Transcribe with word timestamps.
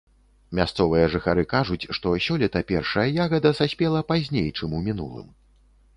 Мясцовыя 0.59 1.09
жыхары 1.15 1.43
кажуць, 1.51 1.89
што 1.99 2.15
сёлета 2.27 2.63
першая 2.73 3.07
ягада 3.27 3.55
саспела 3.61 4.01
пазней, 4.11 4.49
чым 4.57 4.69
у 4.79 4.85
мінулым. 4.89 5.29